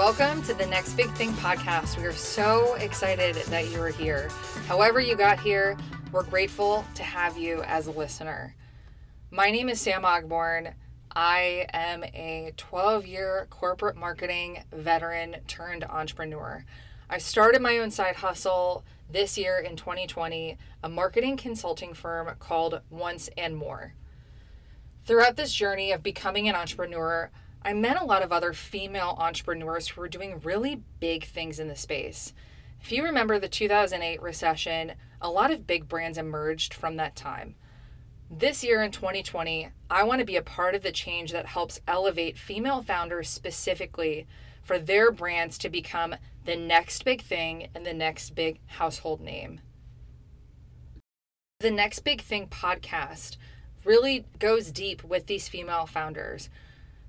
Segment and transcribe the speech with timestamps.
[0.00, 1.98] Welcome to the Next Big Thing podcast.
[1.98, 4.30] We are so excited that you are here.
[4.66, 5.76] However, you got here,
[6.10, 8.54] we're grateful to have you as a listener.
[9.30, 10.72] My name is Sam Ogborn.
[11.14, 16.64] I am a 12 year corporate marketing veteran turned entrepreneur.
[17.10, 22.80] I started my own side hustle this year in 2020, a marketing consulting firm called
[22.88, 23.92] Once and More.
[25.04, 27.30] Throughout this journey of becoming an entrepreneur,
[27.62, 31.68] I met a lot of other female entrepreneurs who were doing really big things in
[31.68, 32.32] the space.
[32.80, 37.56] If you remember the 2008 recession, a lot of big brands emerged from that time.
[38.30, 41.80] This year in 2020, I want to be a part of the change that helps
[41.86, 44.26] elevate female founders specifically
[44.62, 46.14] for their brands to become
[46.44, 49.60] the next big thing and the next big household name.
[51.60, 53.36] The Next Big Thing podcast
[53.84, 56.48] really goes deep with these female founders.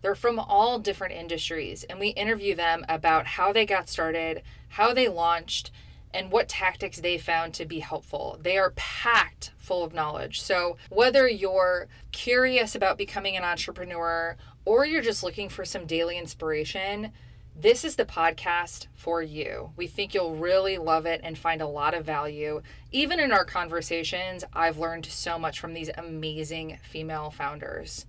[0.00, 4.94] They're from all different industries, and we interview them about how they got started, how
[4.94, 5.70] they launched,
[6.14, 8.38] and what tactics they found to be helpful.
[8.40, 10.40] They are packed full of knowledge.
[10.40, 16.18] So, whether you're curious about becoming an entrepreneur or you're just looking for some daily
[16.18, 17.12] inspiration,
[17.60, 19.72] this is the podcast for you.
[19.76, 22.62] We think you'll really love it and find a lot of value.
[22.92, 28.06] Even in our conversations, I've learned so much from these amazing female founders.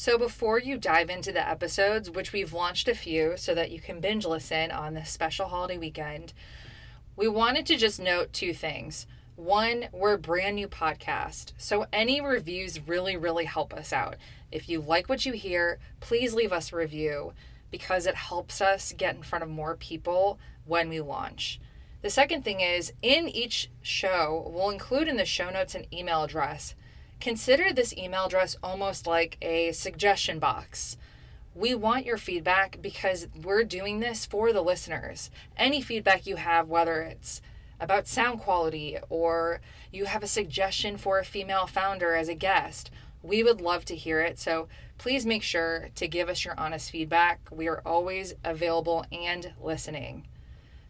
[0.00, 3.80] So, before you dive into the episodes, which we've launched a few so that you
[3.80, 6.32] can binge listen on this special holiday weekend,
[7.16, 9.08] we wanted to just note two things.
[9.34, 14.14] One, we're a brand new podcast, so any reviews really, really help us out.
[14.52, 17.32] If you like what you hear, please leave us a review
[17.72, 21.60] because it helps us get in front of more people when we launch.
[22.02, 26.22] The second thing is, in each show, we'll include in the show notes an email
[26.22, 26.76] address
[27.20, 30.96] Consider this email address almost like a suggestion box.
[31.54, 35.30] We want your feedback because we're doing this for the listeners.
[35.56, 37.42] Any feedback you have, whether it's
[37.80, 42.90] about sound quality or you have a suggestion for a female founder as a guest,
[43.22, 44.38] we would love to hear it.
[44.38, 47.40] So please make sure to give us your honest feedback.
[47.50, 50.28] We are always available and listening.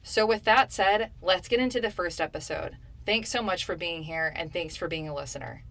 [0.03, 2.77] So, with that said, let's get into the first episode.
[3.05, 5.65] Thanks so much for being here and thanks for being a listener.